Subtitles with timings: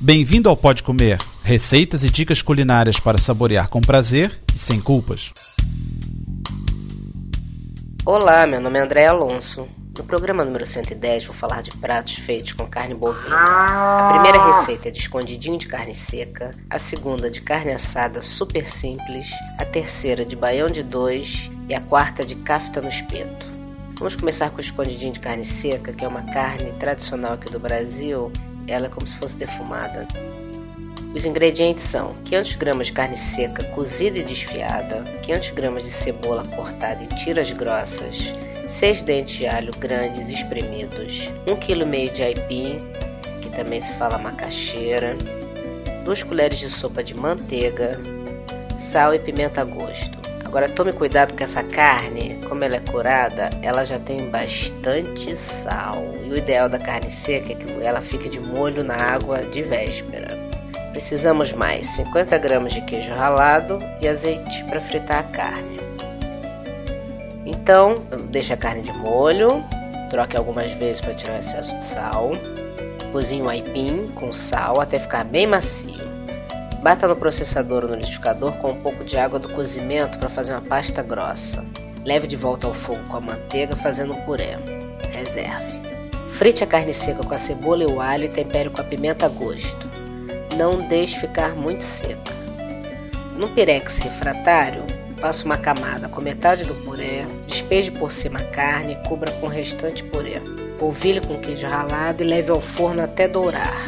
[0.00, 5.32] Bem-vindo ao Pode Comer, receitas e dicas culinárias para saborear com prazer e sem culpas.
[8.06, 9.66] Olá, meu nome é André Alonso.
[9.98, 13.34] No programa número 110 vou falar de pratos feitos com carne bovina.
[13.34, 18.70] A primeira receita é de escondidinho de carne seca, a segunda de carne assada super
[18.70, 19.28] simples,
[19.58, 23.46] a terceira de baião de dois e a quarta de cafta no espeto.
[23.98, 27.58] Vamos começar com o escondidinho de carne seca, que é uma carne tradicional aqui do
[27.58, 28.30] Brasil.
[28.68, 30.06] Ela é como se fosse defumada.
[31.14, 36.46] Os ingredientes são 500 gramas de carne seca cozida e desfiada, 500 gramas de cebola
[36.54, 38.34] cortada em tiras grossas,
[38.68, 42.76] 6 dentes de alho grandes espremidos, 1,5 kg de aipim,
[43.40, 45.16] que também se fala macaxeira,
[46.04, 47.98] 2 colheres de sopa de manteiga,
[48.76, 50.17] sal e pimenta a gosto.
[50.48, 56.02] Agora tome cuidado com essa carne, como ela é curada, ela já tem bastante sal.
[56.24, 59.62] E o ideal da carne seca é que ela fique de molho na água de
[59.62, 60.38] véspera.
[60.90, 65.78] Precisamos mais 50 gramas de queijo ralado e azeite para fritar a carne.
[67.44, 67.96] Então,
[68.30, 69.62] deixe a carne de molho,
[70.08, 72.30] troque algumas vezes para tirar o excesso de sal.
[73.12, 76.17] Cozinhe o aipim com sal até ficar bem macio.
[76.82, 80.52] Bata no processador ou no liquidificador com um pouco de água do cozimento para fazer
[80.52, 81.64] uma pasta grossa.
[82.04, 84.58] Leve de volta ao fogo com a manteiga, fazendo um puré.
[85.12, 85.80] Reserve.
[86.30, 89.26] Frite a carne seca com a cebola e o alho e tempere com a pimenta
[89.26, 89.88] a gosto.
[90.56, 92.32] Não deixe ficar muito seca.
[93.36, 94.84] No pirex refratário,
[95.20, 99.46] Faça uma camada com metade do puré, despeje por cima a carne e cubra com
[99.46, 100.40] o restante puré.
[100.78, 103.87] Polvilhe com queijo ralado e leve ao forno até dourar.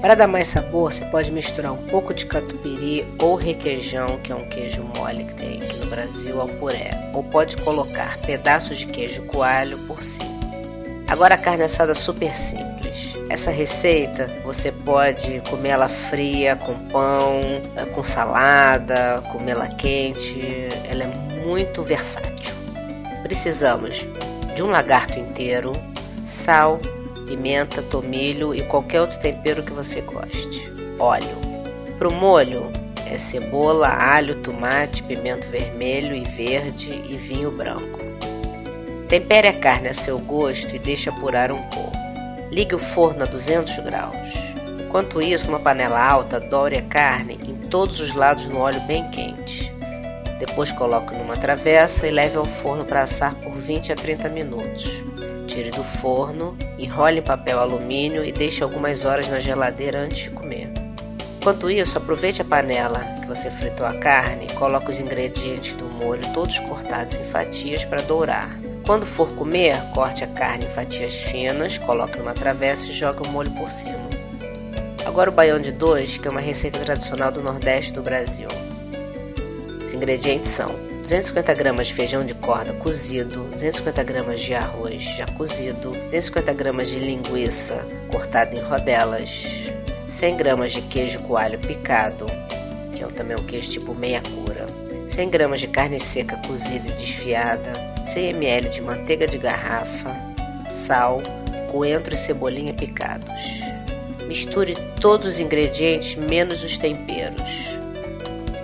[0.00, 4.34] Para dar mais sabor, você pode misturar um pouco de catupiry ou requeijão, que é
[4.34, 7.10] um queijo mole que tem aqui no Brasil, ao puré.
[7.14, 10.36] Ou pode colocar pedaços de queijo coalho por cima.
[11.08, 13.14] Agora a carne assada super simples.
[13.30, 17.42] Essa receita você pode comê-la fria com pão,
[17.94, 20.68] com salada, comê-la quente.
[20.88, 22.54] Ela é muito versátil.
[23.22, 24.04] Precisamos
[24.54, 25.72] de um lagarto inteiro,
[26.24, 26.80] sal,
[27.26, 30.72] pimenta, tomilho e qualquer outro tempero que você goste.
[30.98, 31.36] Óleo.
[31.98, 32.70] Para o molho
[33.06, 37.98] é cebola, alho, tomate, pimento vermelho e verde e vinho branco.
[39.08, 41.96] Tempere a carne a seu gosto e deixe apurar um pouco.
[42.50, 44.32] Ligue o forno a 200 graus.
[44.80, 49.08] Enquanto isso, uma panela alta doure a carne em todos os lados no óleo bem
[49.10, 49.72] quente.
[50.38, 55.05] Depois coloque numa travessa e leve ao forno para assar por 20 a 30 minutos.
[55.46, 60.30] Tire do forno, enrole em papel alumínio e deixe algumas horas na geladeira antes de
[60.30, 60.70] comer.
[61.40, 65.84] Enquanto isso, aproveite a panela que você fritou a carne e coloque os ingredientes do
[65.84, 68.50] molho todos cortados em fatias para dourar.
[68.84, 73.30] Quando for comer, corte a carne em fatias finas, coloque numa travessa e jogue o
[73.30, 74.08] molho por cima.
[75.04, 78.48] Agora o baião de dois, que é uma receita tradicional do Nordeste do Brasil.
[79.84, 80.68] Os ingredientes são
[81.06, 86.88] 250 gramas de feijão de corda cozido, 250 gramas de arroz já cozido, 250 gramas
[86.88, 87.76] de linguiça
[88.10, 89.44] cortada em rodelas,
[90.08, 92.26] 100 gramas de queijo coalho picado,
[92.92, 94.66] que é também um queijo tipo meia cura,
[95.06, 97.72] 100 gramas de carne seca cozida e desfiada,
[98.04, 100.12] 100 ml de manteiga de garrafa,
[100.68, 101.22] sal,
[101.70, 103.30] coentro e cebolinha picados.
[104.26, 107.85] Misture todos os ingredientes menos os temperos.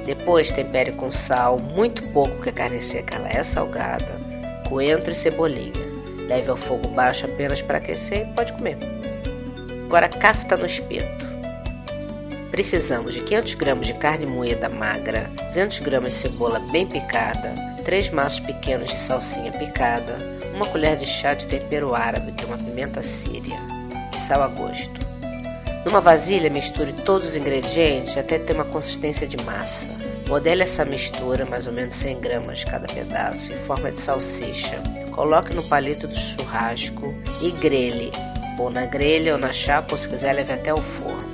[0.04, 4.20] Depois tempere com sal, muito pouco porque a carne seca ela é salgada,
[4.68, 5.92] coentro e cebolinha.
[6.26, 8.78] Leve ao fogo baixo apenas para aquecer e pode comer.
[9.86, 11.26] Agora cafta no espeto.
[12.50, 17.54] Precisamos de 500 gramas de carne moída magra, 200 gramas de cebola bem picada,
[17.84, 20.16] 3 maços pequenos de salsinha picada,
[20.54, 23.58] uma colher de chá de tempero árabe, que é uma pimenta síria,
[24.12, 25.01] e sal a gosto.
[25.84, 29.86] Numa vasilha, misture todos os ingredientes até ter uma consistência de massa.
[30.28, 34.80] Modele essa mistura, mais ou menos 100 gramas cada pedaço, em forma de salsicha.
[35.10, 38.12] Coloque no palito do churrasco e grelhe,
[38.58, 41.32] ou na grelha ou na chapa, ou se quiser, leve até o forno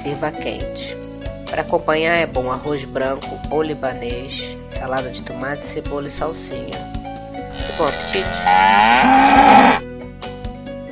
[0.00, 0.96] sirva quente.
[1.48, 6.78] Para acompanhar é bom arroz branco ou libanês, salada de tomate, cebola e salsinha.
[7.68, 9.39] E bom apetite!